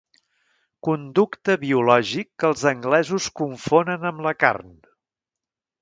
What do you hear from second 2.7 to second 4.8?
anglesos confonen amb la carn.